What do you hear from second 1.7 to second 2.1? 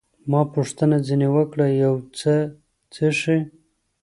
یو